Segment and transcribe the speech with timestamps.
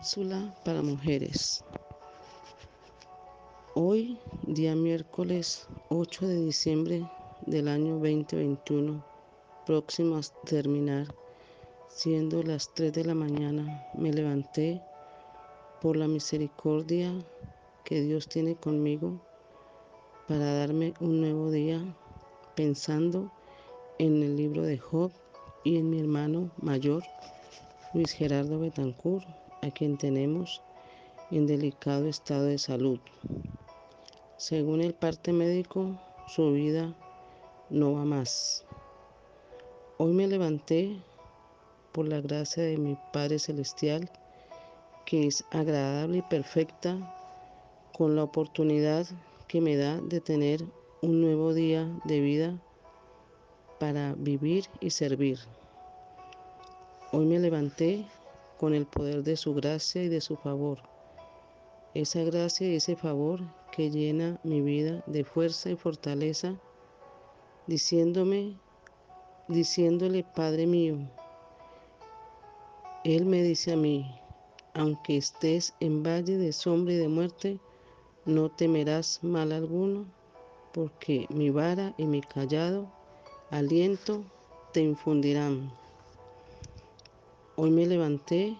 [0.00, 1.62] Cápsula para mujeres.
[3.74, 7.06] Hoy, día miércoles 8 de diciembre
[7.44, 9.04] del año 2021,
[9.66, 11.14] próximo a terminar,
[11.90, 14.80] siendo las 3 de la mañana, me levanté
[15.82, 17.12] por la misericordia
[17.84, 19.20] que Dios tiene conmigo
[20.26, 21.78] para darme un nuevo día,
[22.56, 23.30] pensando
[23.98, 25.12] en el libro de Job
[25.62, 27.02] y en mi hermano mayor,
[27.92, 30.62] Luis Gerardo Betancourt a quien tenemos
[31.30, 32.98] en delicado estado de salud.
[34.36, 36.94] Según el parte médico, su vida
[37.68, 38.64] no va más.
[39.98, 40.96] Hoy me levanté
[41.92, 44.10] por la gracia de mi Padre Celestial,
[45.04, 47.16] que es agradable y perfecta,
[47.92, 49.06] con la oportunidad
[49.46, 50.64] que me da de tener
[51.02, 52.58] un nuevo día de vida
[53.78, 55.38] para vivir y servir.
[57.12, 58.06] Hoy me levanté
[58.60, 60.80] con el poder de su gracia y de su favor.
[61.94, 63.40] Esa gracia y ese favor
[63.72, 66.60] que llena mi vida de fuerza y fortaleza,
[67.66, 68.58] diciéndome,
[69.48, 70.98] diciéndole, Padre mío,
[73.02, 74.14] Él me dice a mí,
[74.74, 77.58] aunque estés en valle de sombra y de muerte,
[78.26, 80.04] no temerás mal alguno,
[80.74, 82.92] porque mi vara y mi callado
[83.50, 84.22] aliento
[84.74, 85.72] te infundirán.
[87.62, 88.56] Hoy me levanté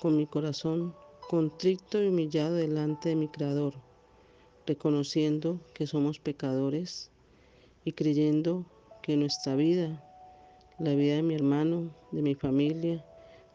[0.00, 0.94] con mi corazón
[1.28, 3.74] contrito y humillado delante de mi Creador,
[4.66, 7.10] reconociendo que somos pecadores
[7.84, 8.64] y creyendo
[9.02, 10.02] que nuestra vida,
[10.78, 13.04] la vida de mi hermano, de mi familia,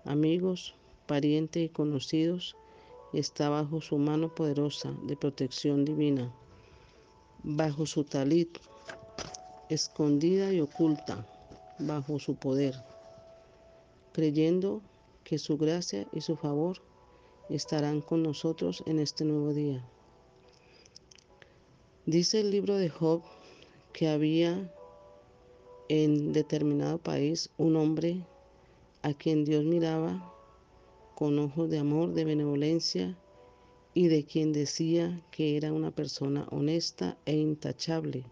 [0.06, 0.76] amigos,
[1.08, 2.56] parientes y conocidos,
[3.14, 6.32] está bajo su mano poderosa de protección divina,
[7.42, 8.60] bajo su talit,
[9.70, 11.26] escondida y oculta,
[11.80, 12.76] bajo su poder
[14.14, 14.82] creyendo
[15.24, 16.78] que su gracia y su favor
[17.50, 19.84] estarán con nosotros en este nuevo día.
[22.06, 23.22] Dice el libro de Job
[23.92, 24.72] que había
[25.90, 28.26] en determinado país un hombre
[29.02, 30.34] a quien Dios miraba
[31.16, 33.18] con ojos de amor, de benevolencia
[33.94, 38.26] y de quien decía que era una persona honesta e intachable,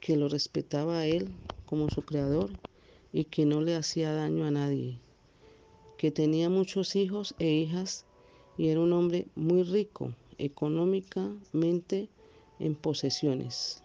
[0.00, 1.28] que lo respetaba a él
[1.66, 2.50] como su creador
[3.16, 4.98] y que no le hacía daño a nadie,
[5.96, 8.04] que tenía muchos hijos e hijas
[8.58, 12.10] y era un hombre muy rico económicamente
[12.58, 13.82] en posesiones.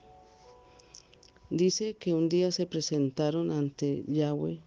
[1.49, 4.59] Dice que un día se presentaron ante Yahweh,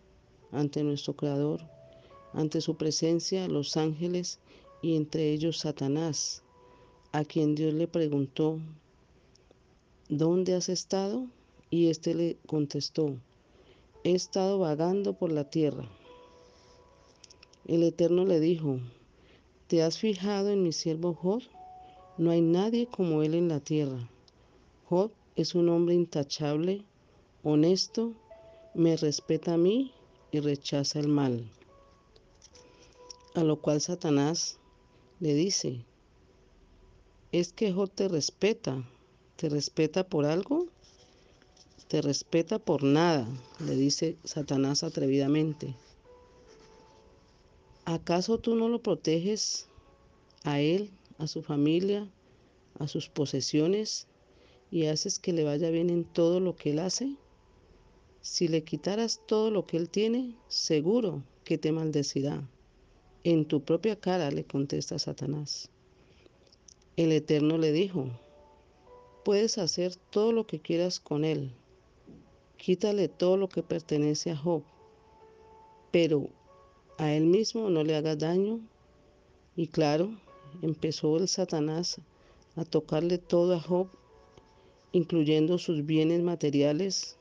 [0.50, 1.60] ante nuestro Creador,
[2.32, 4.38] ante su presencia los ángeles
[4.81, 6.42] y entre ellos Satanás,
[7.12, 8.58] a quien Dios le preguntó,
[10.08, 11.26] ¿dónde has estado?
[11.69, 13.19] Y éste le contestó,
[14.04, 15.88] he estado vagando por la tierra.
[17.65, 18.78] El Eterno le dijo,
[19.66, 21.42] ¿te has fijado en mi siervo Job?
[22.19, 24.10] No hay nadie como él en la tierra.
[24.91, 26.84] Job es un hombre intachable,
[27.43, 28.12] honesto,
[28.75, 29.93] me respeta a mí
[30.31, 31.50] y rechaza el mal.
[33.34, 34.59] A lo cual Satanás
[35.19, 35.82] le dice,
[37.32, 38.87] ¿es que Job te respeta?
[39.37, 40.74] ¿Te respeta por algo?
[41.89, 43.27] Te respeta por nada,
[43.61, 45.75] le dice Satanás atrevidamente.
[47.84, 49.69] ¿Acaso tú no lo proteges
[50.43, 52.11] a él, a su familia,
[52.78, 54.06] a sus posesiones
[54.71, 57.17] y haces que le vaya bien en todo lo que él hace?
[58.23, 62.49] Si le quitaras todo lo que él tiene, seguro que te maldecirá.
[63.23, 65.69] En tu propia cara le contesta Satanás.
[66.97, 68.09] El Eterno le dijo,
[69.25, 71.53] puedes hacer todo lo que quieras con él,
[72.64, 74.62] Quítale todo lo que pertenece a Job,
[75.90, 76.31] pero
[76.96, 78.58] a él mismo no le haga daño.
[79.55, 80.19] Y claro,
[80.62, 82.00] empezó el Satanás
[82.56, 83.88] a tocarle todo a Job,
[84.93, 87.19] incluyendo sus bienes materiales,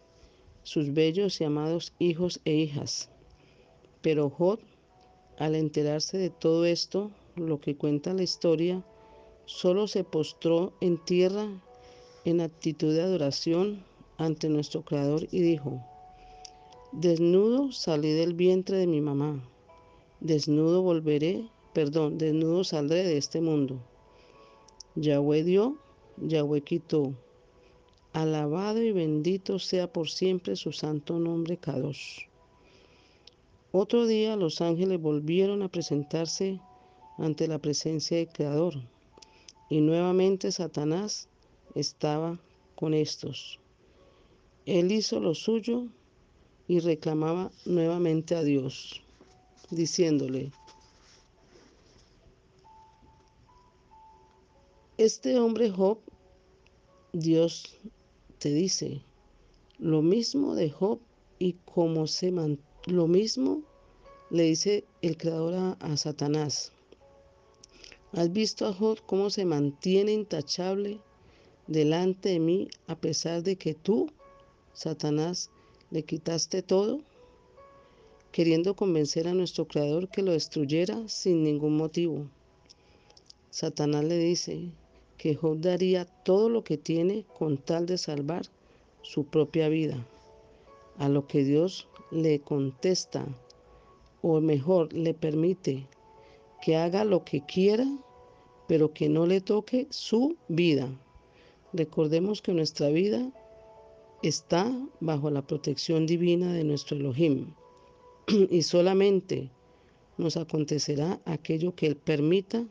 [0.63, 3.09] sus bellos y amados hijos e hijas.
[4.01, 4.61] Pero Job,
[5.37, 8.81] al enterarse de todo esto, lo que cuenta la historia,
[9.43, 11.49] solo se postró en tierra
[12.23, 13.83] en actitud de adoración
[14.23, 15.83] ante nuestro Creador y dijo,
[16.91, 19.43] Desnudo salí del vientre de mi mamá,
[20.19, 23.79] desnudo volveré, perdón, desnudo saldré de este mundo.
[24.95, 25.77] Yahweh dio,
[26.17, 27.13] Yahweh quitó.
[28.13, 32.27] Alabado y bendito sea por siempre su santo nombre Kadosh.
[33.71, 36.59] Otro día los ángeles volvieron a presentarse
[37.17, 38.75] ante la presencia del Creador
[39.67, 41.27] y nuevamente Satanás
[41.73, 42.39] estaba
[42.75, 43.59] con estos.
[44.65, 45.87] Él hizo lo suyo
[46.67, 49.01] y reclamaba nuevamente a Dios,
[49.69, 50.51] diciéndole,
[54.97, 55.99] este hombre Job,
[57.11, 57.77] Dios
[58.39, 59.01] te dice,
[59.79, 60.99] lo mismo de Job
[61.39, 63.63] y cómo se man, lo mismo
[64.29, 66.71] le dice el creador a Satanás.
[68.13, 71.01] ¿Has visto a Job cómo se mantiene intachable
[71.67, 74.09] delante de mí a pesar de que tú
[74.73, 75.49] Satanás,
[75.91, 77.01] le quitaste todo?
[78.33, 82.25] queriendo convencer a nuestro Creador que lo destruyera sin ningún motivo.
[83.51, 84.71] Satanás le dice
[85.17, 88.47] que Job daría todo lo que tiene con tal de salvar
[89.03, 90.03] su propia vida,
[90.97, 93.23] a lo que Dios le contesta,
[94.23, 95.85] o mejor, le permite
[96.59, 97.85] que haga lo que quiera,
[98.67, 100.89] pero que no le toque su vida.
[101.71, 103.31] Recordemos que nuestra vida
[104.23, 107.53] está bajo la protección divina de nuestro Elohim
[108.49, 109.49] y solamente
[110.17, 112.65] nos acontecerá aquello que Él permita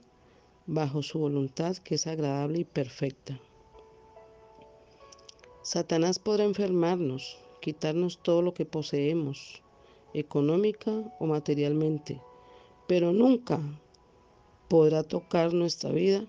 [0.67, 3.39] bajo su voluntad que es agradable y perfecta.
[5.63, 9.63] Satanás podrá enfermarnos, quitarnos todo lo que poseemos,
[10.15, 10.91] económica
[11.21, 12.19] o materialmente,
[12.87, 13.61] pero nunca
[14.69, 16.25] podrá tocar nuestra vida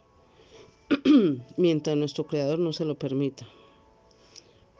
[1.58, 3.48] mientras nuestro Creador no se lo permita.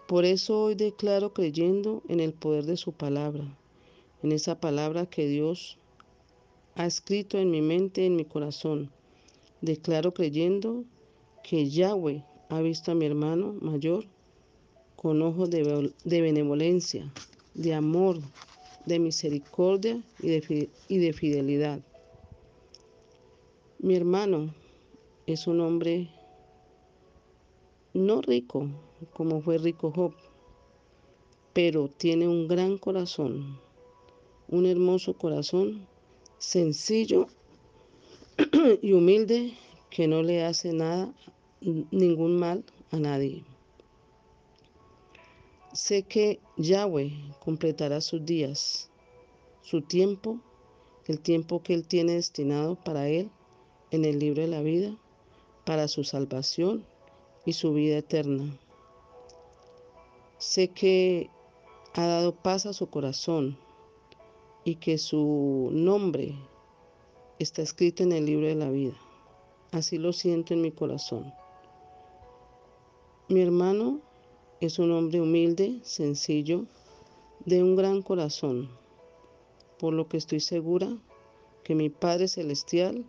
[0.08, 3.58] Por eso hoy declaro creyendo en el poder de su palabra
[4.24, 5.78] en esa palabra que Dios
[6.76, 8.90] ha escrito en mi mente, en mi corazón.
[9.62, 10.86] Declaro creyendo
[11.44, 14.06] que Yahweh ha visto a mi hermano mayor
[14.96, 17.12] con ojos de, benevolencia,
[17.54, 18.20] de amor,
[18.86, 21.82] de misericordia y de, y de fidelidad.
[23.80, 24.54] Mi hermano
[25.28, 26.10] es un hombre
[27.94, 28.68] no rico
[29.14, 30.14] como fue rico Job,
[31.54, 33.60] pero tiene un gran corazón
[34.54, 35.88] un hermoso corazón,
[36.38, 37.28] sencillo
[38.84, 39.54] y humilde,
[39.90, 41.12] que no le hace nada,
[41.62, 43.44] ningún mal a nadie.
[45.74, 48.92] Sé que Yahweh completará sus días,
[49.64, 50.40] su tiempo,
[51.08, 53.32] el tiempo que Él tiene destinado para Él
[53.90, 54.96] en el libro de la vida,
[55.66, 56.86] para su salvación
[57.46, 58.58] y su vida eterna.
[60.38, 61.30] Sé que
[61.94, 63.58] ha dado paz a su corazón
[64.64, 66.36] y que su nombre
[67.40, 68.96] está escrito en el libro de la vida.
[69.72, 71.34] Así lo siento en mi corazón.
[73.28, 74.02] Mi hermano
[74.60, 76.66] es un hombre humilde, sencillo,
[77.46, 78.70] de un gran corazón,
[79.80, 80.98] por lo que estoy segura
[81.64, 83.06] que mi Padre Celestial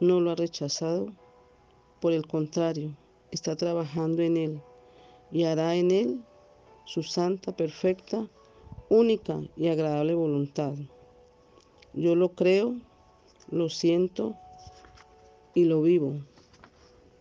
[0.00, 1.12] no lo ha rechazado,
[2.00, 2.96] por el contrario,
[3.30, 4.62] está trabajando en él
[5.30, 6.20] y hará en él
[6.84, 8.28] su santa, perfecta
[8.88, 10.74] única y agradable voluntad.
[11.94, 12.76] Yo lo creo,
[13.50, 14.36] lo siento
[15.54, 16.14] y lo vivo,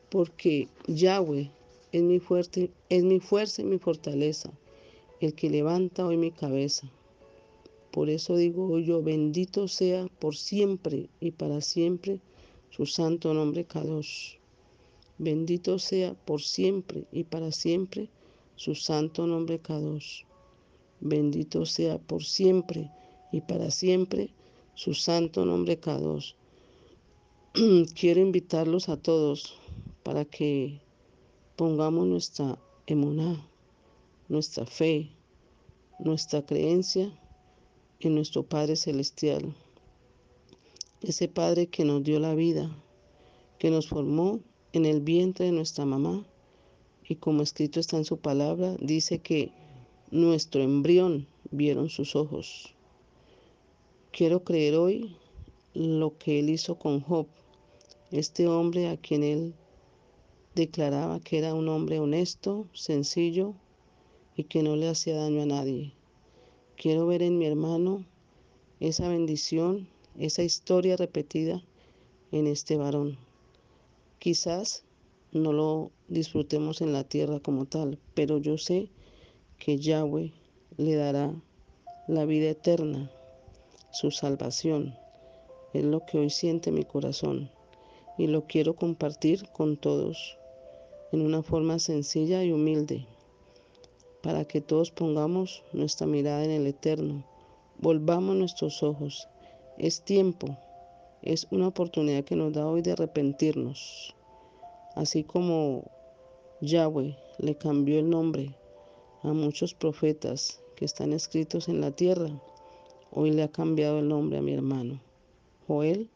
[0.10, 1.52] porque Yahweh
[1.92, 4.52] es mi, fuerte, es mi fuerza y mi fortaleza,
[5.22, 6.90] el que levanta hoy mi cabeza.
[7.92, 12.20] Por eso digo hoy yo, bendito sea por siempre y para siempre
[12.70, 14.39] su santo nombre Kadosh.
[15.22, 18.10] Bendito sea por siempre y para siempre
[18.56, 20.24] su santo nombre Kadosh.
[21.02, 22.90] Bendito sea por siempre
[23.34, 24.30] y para siempre
[24.76, 26.36] su santo nombre Kadosh.
[28.00, 29.60] Quiero invitarlos a todos
[30.04, 30.80] para que
[31.58, 32.58] pongamos nuestra
[32.88, 33.46] emuná,
[34.30, 35.10] nuestra fe,
[36.00, 37.12] nuestra creencia
[38.00, 39.54] en nuestro Padre Celestial.
[41.02, 42.74] Ese Padre que nos dio la vida,
[43.58, 44.40] que nos formó
[44.74, 46.26] en el vientre de nuestra mamá
[47.08, 49.52] y como escrito está en su palabra, dice que
[50.12, 52.76] nuestro embrión vieron sus ojos.
[54.12, 55.16] Quiero creer hoy
[55.74, 57.28] lo que él hizo con Job,
[58.12, 59.56] este hombre a quien él
[60.56, 63.56] declaraba que era un hombre honesto, sencillo
[64.36, 65.94] y que no le hacía daño a nadie.
[66.76, 68.06] Quiero ver en mi hermano
[68.80, 71.64] esa bendición, esa historia repetida
[72.32, 73.29] en este varón.
[74.20, 74.84] Quizás
[75.32, 78.90] no lo disfrutemos en la tierra como tal, pero yo sé
[79.58, 80.34] que Yahweh
[80.76, 81.34] le dará
[82.10, 83.10] la vida eterna,
[83.92, 84.94] su salvación.
[85.74, 87.50] Es lo que hoy siente mi corazón
[88.18, 90.38] y lo quiero compartir con todos
[91.14, 93.06] en una forma sencilla y humilde,
[94.22, 97.24] para que todos pongamos nuestra mirada en el eterno,
[97.78, 99.30] volvamos nuestros ojos.
[99.78, 100.58] Es tiempo,
[101.22, 104.16] es una oportunidad que nos da hoy de arrepentirnos,
[104.96, 105.92] así como
[106.62, 108.56] Yahweh le cambió el nombre
[109.24, 112.30] a muchos profetas que están escritos en la tierra.
[113.12, 115.02] Hoy le ha cambiado el nombre a mi hermano.
[115.68, 116.10] Joel,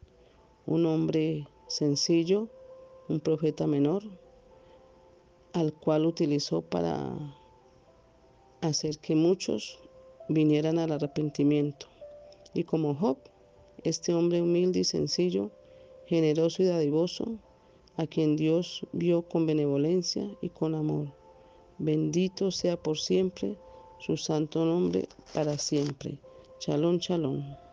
[0.66, 2.48] un hombre sencillo,
[3.08, 4.02] un profeta menor,
[5.52, 7.14] al cual utilizó para
[8.62, 9.78] hacer que muchos
[10.28, 11.86] vinieran al arrepentimiento.
[12.54, 13.18] Y como Job,
[13.84, 15.50] este hombre humilde y sencillo,
[16.06, 17.38] generoso y dadivoso,
[17.96, 21.12] a quien Dios vio con benevolencia y con amor.
[21.78, 23.56] Bendito sea por siempre
[24.00, 26.18] su santo nombre para siempre.
[26.58, 27.63] Chalón, chalón.